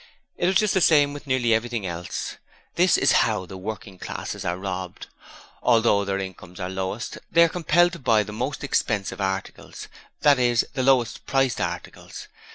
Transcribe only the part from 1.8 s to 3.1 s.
else. This